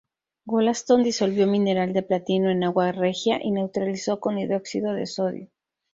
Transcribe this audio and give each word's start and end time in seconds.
Wollaston 0.47 1.03
disolvió 1.03 1.45
mineral 1.45 1.93
de 1.93 2.01
platino 2.01 2.49
en 2.49 2.63
agua 2.63 2.91
regia 2.91 3.37
y 3.39 3.51
neutralizó 3.51 4.19
con 4.19 4.39
hidróxido 4.39 4.95
de 4.95 5.05
sodio. 5.05 5.49